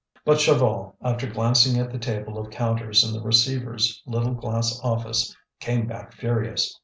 [0.25, 5.37] But Chaval, after glancing at the table of counters in the receiver's little glass office,
[5.59, 6.75] came back furious.